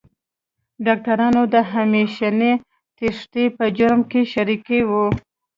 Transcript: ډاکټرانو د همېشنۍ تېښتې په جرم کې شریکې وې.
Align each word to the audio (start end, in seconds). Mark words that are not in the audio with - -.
ډاکټرانو 0.85 1.41
د 1.53 1.55
همېشنۍ 1.71 2.53
تېښتې 2.97 3.43
په 3.57 3.65
جرم 3.77 4.01
کې 4.11 4.21
شریکې 4.33 4.79
وې. 4.89 5.07